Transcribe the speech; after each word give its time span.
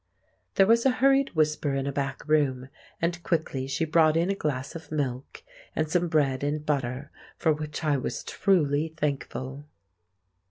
There 0.55 0.65
was 0.65 0.83
a 0.83 0.89
hurried 0.97 1.35
whisper 1.35 1.75
in 1.75 1.85
a 1.85 1.91
back 1.91 2.27
room, 2.27 2.69
and 2.99 3.21
quickly 3.21 3.67
she 3.67 3.85
brought 3.85 4.17
in 4.17 4.31
a 4.31 4.35
glass 4.35 4.73
of 4.75 4.91
milk 4.91 5.43
and 5.75 5.87
some 5.91 6.07
bread 6.07 6.43
and 6.43 6.65
butter—for 6.65 7.53
which 7.53 7.83
I 7.83 7.97
was 7.97 8.23
truly 8.23 8.95
thankful. 8.97 9.65